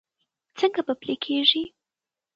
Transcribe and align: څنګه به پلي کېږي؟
څنګه 0.57 0.81
به 0.87 0.93
پلي 1.01 1.15
کېږي؟ 1.25 1.63